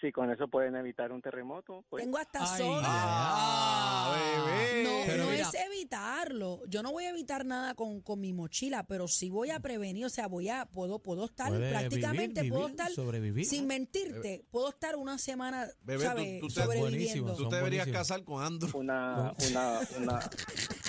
Si 0.00 0.12
con 0.12 0.30
eso 0.30 0.48
pueden 0.48 0.76
evitar 0.76 1.10
un 1.12 1.20
terremoto, 1.20 1.84
pues... 1.88 2.04
Tengo 2.04 2.18
hasta 2.18 2.40
Ay, 2.54 2.62
soda. 2.62 2.82
¡Ah, 2.86 4.14
bebé! 4.14 4.84
No, 4.84 4.90
Pero 5.06 5.24
no 5.24 5.30
mira- 5.30 5.42
es 5.48 5.54
evitarlo. 5.54 6.60
Yo 6.68 6.82
no 6.82 6.92
voy 6.92 7.04
a 7.04 7.10
evitar 7.10 7.44
nada 7.44 7.74
con, 7.74 8.00
con 8.00 8.20
mi 8.20 8.32
mochila, 8.32 8.84
pero 8.86 9.08
sí 9.08 9.28
voy 9.30 9.50
a 9.50 9.60
prevenir. 9.60 10.06
O 10.06 10.08
sea, 10.08 10.26
voy 10.28 10.48
a, 10.48 10.66
puedo, 10.66 10.98
puedo 11.00 11.24
estar 11.24 11.48
Puede 11.48 11.70
prácticamente, 11.70 12.42
vivir, 12.42 12.52
puedo 12.52 12.66
vivir, 12.68 12.80
estar, 12.80 12.92
sobrevivir. 12.94 13.44
sin 13.46 13.66
mentirte, 13.66 14.44
puedo 14.50 14.68
estar 14.68 14.96
una 14.96 15.18
semana, 15.18 15.66
Bebé, 15.82 15.98
tú- 16.04 16.08
¿sabes? 16.08 16.40
tú 16.40 16.46
te- 16.48 16.52
sobreviviendo. 16.54 16.90
Buenísimo. 16.90 17.32
Tú 17.34 17.42
Son 17.42 17.50
te 17.50 17.56
deberías 17.56 17.88
casar 17.88 18.24
con 18.24 18.38
una, 18.74 19.34
una, 19.50 19.80
una, 19.98 20.20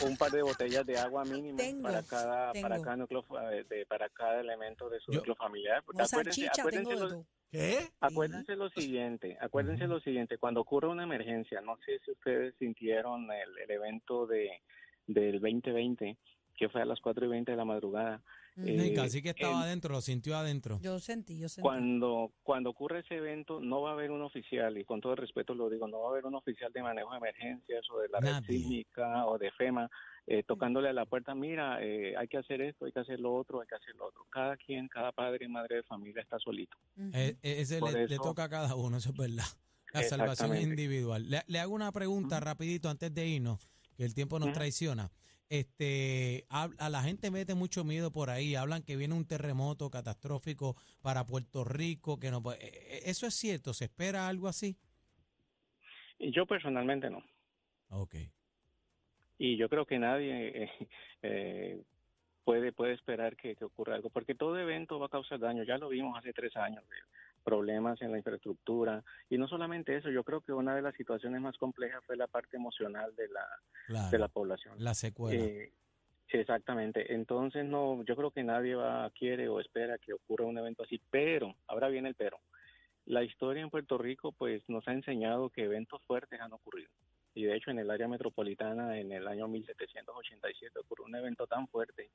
un 0.06 0.18
par 0.18 0.32
de 0.32 0.42
botellas 0.44 0.86
de 0.86 0.98
agua 1.00 1.24
mínimo 1.26 1.58
Tengo, 1.58 1.84
para 1.84 2.04
cada 2.04 2.54
para 2.54 2.82
cada 2.82 2.96
núcleo 2.98 3.24
fa- 3.24 3.50
de, 3.50 3.86
para 3.88 4.10
cada 4.10 4.40
elemento 4.40 4.90
de 4.90 5.00
su 5.00 5.12
Yo- 5.12 5.18
núcleo 5.20 5.36
familiar 5.36 5.84
porque 5.84 6.00
No, 6.00 6.06
acuérdense, 6.06 6.42
salchicha, 6.42 6.62
acuérdense, 6.62 6.90
tengo 6.90 7.00
de 7.02 7.08
lo, 7.10 7.16
todo. 7.16 7.26
¿Qué? 7.52 7.80
acuérdense 8.00 8.56
lo 8.56 8.70
siguiente 8.70 9.38
acuérdense 9.42 9.88
lo 9.88 10.00
siguiente 10.02 10.38
cuando 10.38 10.62
ocurre 10.62 10.88
una 10.88 11.04
emergencia 11.04 11.62
no 11.62 11.78
sé 11.86 12.00
si 12.06 12.12
ustedes 12.12 12.54
sintieron 12.60 13.24
el, 13.32 13.58
el 13.64 13.72
evento 13.72 14.28
de 14.28 14.62
del 15.08 15.40
2020 15.42 16.18
que 16.56 16.70
fue 16.70 16.82
a 16.82 16.86
las 16.86 17.00
4 17.00 17.26
y 17.26 17.30
20 17.30 17.52
de 17.52 17.58
la 17.58 17.66
madrugada 17.66 18.22
eh, 18.62 18.92
casi 18.94 19.22
que 19.22 19.30
estaba 19.30 19.54
en- 19.54 19.60
adentro, 19.62 19.94
lo 19.94 20.02
sintió 20.02 20.36
adentro. 20.36 20.80
Yo 20.82 21.00
sentí, 21.00 21.40
yo 21.40 21.48
sentí. 21.48 21.62
Cuando, 21.62 22.34
cuando 22.44 22.72
ocurre 22.72 23.00
ese 23.00 23.16
evento, 23.16 23.62
no 23.62 23.82
va 23.82 23.92
a 23.92 23.94
haber 23.94 24.12
un 24.12 24.22
oficial, 24.22 24.78
y 24.78 24.84
con 24.84 25.00
todo 25.00 25.14
el 25.14 25.18
respeto 25.20 25.56
lo 25.56 25.70
digo, 25.70 25.88
no 25.88 26.02
va 26.02 26.08
a 26.08 26.10
haber 26.12 26.26
un 26.26 26.36
oficial 26.36 26.70
de 26.74 26.84
manejo 26.84 27.10
de 27.12 27.18
emergencias 27.20 27.90
o 27.90 28.00
de 28.02 28.10
la 28.10 28.20
red 28.20 28.32
Nadie. 28.32 28.58
sísmica 28.58 29.28
o 29.28 29.38
de 29.38 29.50
FEMA 29.52 29.90
eh, 30.32 30.44
tocándole 30.44 30.90
a 30.90 30.94
la 30.94 31.08
puerta, 31.08 31.34
mira, 31.34 31.84
eh, 31.84 32.16
hay 32.16 32.28
que 32.28 32.38
hacer 32.38 32.62
esto, 32.62 32.86
hay 32.86 32.92
que 32.92 33.00
hacer 33.00 33.20
lo 33.20 33.34
otro, 33.34 33.62
hay 33.62 33.68
que 33.68 33.74
hacer 33.74 33.96
lo 33.96 34.06
otro. 34.10 34.26
Cada 34.30 34.56
quien, 34.58 34.88
cada 34.88 35.12
padre 35.12 35.46
y 35.46 35.50
madre 35.50 35.78
de 35.78 35.84
familia 35.84 36.22
está 36.22 36.38
solito. 36.38 36.78
Eh, 37.14 37.36
ese 37.42 37.82
le, 37.82 38.16
toca 38.18 38.44
a 38.44 38.50
cada 38.50 38.76
uno, 38.76 38.98
eso 38.98 39.10
es 39.10 39.18
verdad. 39.18 39.44
La 39.92 40.04
salvación 40.04 40.50
individual. 40.70 41.28
Le, 41.28 41.42
le 41.48 41.60
hago 41.60 41.74
una 41.74 41.92
pregunta 41.92 42.40
rapidito 42.40 42.90
antes 42.92 43.12
de 43.12 43.26
irnos, 43.26 43.68
que 43.98 44.06
el 44.06 44.14
tiempo 44.14 44.38
nos 44.38 44.50
traiciona. 44.54 45.10
Este, 45.50 46.46
hab- 46.50 46.76
a, 46.78 46.90
la 46.90 47.02
gente 47.02 47.32
mete 47.32 47.56
mucho 47.56 47.84
miedo 47.84 48.12
por 48.12 48.30
ahí, 48.30 48.54
hablan 48.54 48.84
que 48.84 48.96
viene 48.96 49.16
un 49.16 49.26
terremoto 49.26 49.90
catastrófico 49.90 50.76
para 51.02 51.26
Puerto 51.26 51.64
Rico, 51.64 52.20
que 52.20 52.30
no 52.30 52.44
puede- 52.44 53.10
eso 53.10 53.26
es 53.26 53.34
cierto, 53.34 53.74
se 53.74 53.86
espera 53.86 54.28
algo 54.28 54.48
así. 54.48 54.78
Yo 56.20 56.46
personalmente 56.46 57.10
no. 57.10 57.24
Ok. 57.90 58.16
Y 59.40 59.58
yo 59.58 59.70
creo 59.70 59.86
que 59.86 59.98
nadie 59.98 60.64
eh, 60.64 60.72
eh, 61.24 61.82
puede, 62.44 62.72
puede 62.72 62.94
esperar 62.94 63.36
que, 63.36 63.56
que 63.56 63.66
ocurra 63.66 63.96
algo, 63.96 64.10
porque 64.10 64.36
todo 64.36 64.60
evento 64.60 65.00
va 65.00 65.08
a 65.08 65.10
causar 65.10 65.40
daño. 65.40 65.64
Ya 65.64 65.78
lo 65.78 65.90
vimos 65.90 66.18
hace 66.18 66.34
tres 66.34 66.56
años, 66.58 66.84
eh, 66.84 67.02
problemas 67.44 68.02
en 68.02 68.12
la 68.12 68.18
infraestructura. 68.18 69.04
Y 69.30 69.38
no 69.38 69.48
solamente 69.48 69.96
eso, 69.96 70.10
yo 70.10 70.24
creo 70.24 70.42
que 70.42 70.52
una 70.52 70.76
de 70.76 70.82
las 70.82 70.94
situaciones 70.96 71.42
más 71.42 71.58
complejas 71.58 72.04
fue 72.06 72.18
la 72.18 72.28
parte 72.28 72.58
emocional 72.58 73.16
de 73.16 73.30
la, 73.30 73.46
Claro, 73.88 74.10
de 74.12 74.20
la 74.20 74.28
población. 74.28 74.76
la 74.78 74.94
secuela. 74.94 75.44
Eh, 75.44 75.72
exactamente. 76.28 77.14
Entonces, 77.14 77.66
no, 77.66 78.04
yo 78.04 78.16
creo 78.16 78.32
que 78.32 78.44
nadie 78.44 78.76
va, 78.76 79.10
quiere 79.12 79.48
o 79.48 79.60
espera 79.60 79.98
que 79.98 80.14
ocurra 80.14 80.46
un 80.46 80.58
evento 80.58 80.84
así. 80.84 81.02
Pero, 81.10 81.56
ahora 81.68 81.88
viene 81.88 82.10
el 82.10 82.16
pero. 82.16 82.40
La 83.06 83.24
historia 83.24 83.64
en 83.64 83.70
Puerto 83.70 83.98
Rico, 83.98 84.32
pues, 84.32 84.62
nos 84.68 84.88
ha 84.88 84.94
enseñado 84.94 85.50
que 85.50 85.64
eventos 85.64 86.02
fuertes 86.04 86.40
han 86.40 86.54
ocurrido. 86.54 86.90
Y 87.40 87.46
de 87.46 87.56
hecho, 87.56 87.72
en 87.72 87.80
el 87.80 87.90
área 87.90 88.10
metropolitana, 88.10 89.00
en 89.00 89.14
el 89.14 89.26
año 89.26 89.48
1787, 89.48 90.78
ocurrió 90.78 91.06
un 91.06 91.16
evento 91.16 91.48
tan 91.48 91.70
fuerte 91.70 92.10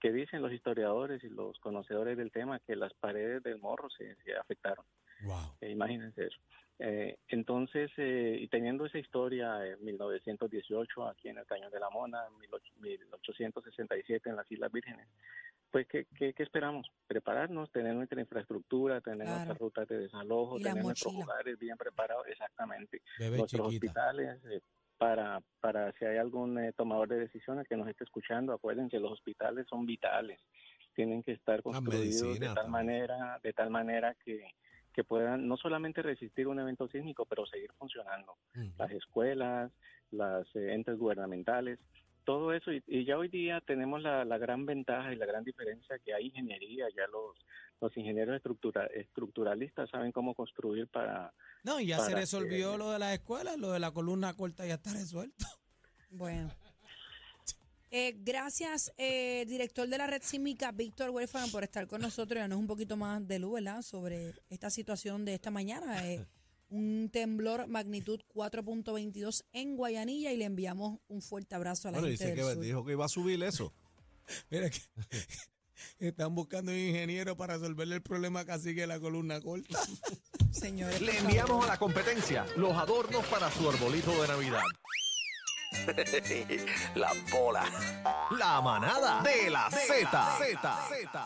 que 0.00 0.10
dicen 0.10 0.42
los 0.42 0.52
historiadores 0.52 1.22
y 1.22 1.28
los 1.28 1.56
conocedores 1.60 2.18
del 2.18 2.32
tema 2.32 2.58
que 2.58 2.74
las 2.74 2.92
paredes 2.94 3.40
del 3.44 3.60
morro 3.60 3.88
se, 3.88 4.16
se 4.16 4.34
afectaron. 4.34 4.84
Wow. 5.22 5.56
Eh, 5.60 5.70
imagínense 5.70 6.26
eso. 6.26 6.38
Eh, 6.80 7.18
entonces, 7.28 7.90
eh, 7.98 8.36
y 8.40 8.48
teniendo 8.48 8.84
esa 8.86 8.98
historia 8.98 9.64
en 9.64 9.84
1918 9.84 11.06
aquí 11.06 11.28
en 11.28 11.38
el 11.38 11.46
Cañón 11.46 11.70
de 11.70 11.78
la 11.80 11.88
Mona, 11.90 12.24
en 12.26 12.34
18- 12.50 12.60
1867 12.80 14.28
en 14.30 14.36
las 14.36 14.50
Islas 14.50 14.72
Vírgenes, 14.72 15.06
pues, 15.70 15.86
¿qué, 15.88 16.06
qué, 16.16 16.32
qué 16.34 16.42
esperamos? 16.42 16.88
Prepararnos, 17.06 17.70
tener 17.72 17.94
nuestra 17.94 18.20
infraestructura, 18.20 19.00
tener 19.00 19.18
Claro. 19.26 19.34
nuestras 19.34 19.58
rutas 19.58 19.88
de 19.88 19.98
desalojo, 19.98 20.58
tener 20.58 20.82
nuestros 20.84 21.12
mochila. 21.12 21.32
hogares 21.32 21.58
bien 21.58 21.76
preparados, 21.76 22.26
exactamente. 22.28 23.02
Bebé 23.18 23.38
nuestros 23.38 23.70
chiquita. 23.70 23.86
hospitales, 24.08 24.44
eh, 24.46 24.60
para, 24.98 25.40
para 25.60 25.92
si 25.92 26.04
hay 26.04 26.16
algún 26.18 26.58
eh, 26.58 26.72
tomador 26.72 27.08
de 27.08 27.18
decisiones 27.18 27.66
que 27.68 27.76
nos 27.76 27.88
esté 27.88 28.04
escuchando, 28.04 28.52
acuérdense, 28.52 29.00
los 29.00 29.12
hospitales 29.12 29.66
son 29.68 29.84
vitales, 29.84 30.40
tienen 30.94 31.22
que 31.24 31.32
estar 31.32 31.60
construidos 31.62 32.20
de 32.20 32.24
medicina 32.26 32.46
tal 32.46 32.54
también. 32.66 32.70
manera, 32.72 33.40
de 33.42 33.52
tal 33.52 33.70
manera 33.70 34.14
que, 34.24 34.46
que 34.94 35.04
puedan 35.04 35.46
no 35.48 35.56
solamente 35.56 36.00
resistir 36.02 36.46
un 36.46 36.58
evento 36.60 36.88
sísmico, 36.88 37.26
pero 37.26 37.44
seguir 37.46 37.70
funcionando. 37.78 38.36
Las 38.78 38.90
escuelas, 38.92 39.70
las 40.10 40.46
eh, 40.54 40.72
entes 40.72 40.98
gubernamentales, 40.98 41.78
todo 42.24 42.52
eso. 42.54 42.72
Y, 42.72 42.82
y 42.86 43.04
ya 43.04 43.18
hoy 43.18 43.28
día 43.28 43.60
tenemos 43.60 44.00
la, 44.00 44.24
la 44.24 44.38
gran 44.38 44.64
ventaja 44.64 45.12
y 45.12 45.16
la 45.16 45.26
gran 45.26 45.44
diferencia 45.44 45.98
que 45.98 46.14
hay 46.14 46.26
ingeniería, 46.28 46.86
ya 46.96 47.06
los, 47.08 47.36
los 47.80 47.94
ingenieros 47.96 48.36
estructura, 48.36 48.86
estructuralistas 48.86 49.90
saben 49.90 50.12
cómo 50.12 50.34
construir 50.34 50.86
para... 50.88 51.34
No, 51.64 51.80
y 51.80 51.86
ya 51.88 51.98
se 51.98 52.14
resolvió 52.14 52.72
que- 52.72 52.78
lo 52.78 52.90
de 52.92 52.98
las 53.00 53.12
escuelas, 53.14 53.58
lo 53.58 53.72
de 53.72 53.80
la 53.80 53.90
columna 53.90 54.32
corta 54.34 54.64
ya 54.66 54.74
está 54.74 54.92
resuelto. 54.92 55.44
Bueno. 56.10 56.50
Eh, 57.90 58.14
gracias, 58.18 58.92
eh, 58.98 59.44
director 59.46 59.86
de 59.88 59.98
la 59.98 60.06
red 60.08 60.22
sísmica, 60.22 60.72
Víctor 60.72 61.10
Huérfano, 61.10 61.46
por 61.52 61.62
estar 61.62 61.86
con 61.86 62.00
nosotros 62.00 62.36
y 62.36 62.40
darnos 62.40 62.58
un 62.58 62.66
poquito 62.66 62.96
más 62.96 63.26
de 63.26 63.38
luz, 63.38 63.54
¿verdad?, 63.54 63.82
sobre 63.82 64.32
esta 64.50 64.68
situación 64.70 65.24
de 65.24 65.34
esta 65.34 65.50
mañana. 65.50 66.04
Eh, 66.08 66.24
un 66.70 67.08
temblor 67.12 67.68
magnitud 67.68 68.20
4.22 68.34 69.44
en 69.52 69.76
Guayanilla 69.76 70.32
y 70.32 70.36
le 70.38 70.46
enviamos 70.46 70.98
un 71.06 71.22
fuerte 71.22 71.54
abrazo 71.54 71.86
a 71.88 71.92
la 71.92 72.00
Bueno, 72.00 72.16
gente 72.16 72.24
dice 72.24 72.36
del 72.36 72.48
que 72.48 72.54
sur. 72.54 72.62
dijo 72.64 72.84
que 72.84 72.92
iba 72.92 73.04
a 73.04 73.08
subir 73.08 73.40
eso. 73.44 73.72
Mira 74.50 74.70
que 74.70 74.80
están 76.08 76.34
buscando 76.34 76.72
un 76.72 76.78
ingeniero 76.78 77.36
para 77.36 77.54
resolverle 77.58 77.94
el 77.94 78.02
problema 78.02 78.44
casi 78.44 78.74
que 78.74 78.88
la 78.88 78.98
columna 78.98 79.40
corta. 79.40 79.78
Señores, 80.50 81.00
Le 81.00 81.16
enviamos 81.18 81.64
a 81.64 81.68
la 81.68 81.78
competencia 81.78 82.44
los 82.56 82.72
adornos 82.72 83.24
para 83.26 83.50
su 83.52 83.68
arbolito 83.68 84.10
de 84.22 84.28
Navidad. 84.28 84.62
La 86.94 87.10
bola. 87.30 87.64
La 88.38 88.60
manada 88.60 89.22
de 89.22 89.50
la 89.50 89.70
Z. 89.70 91.24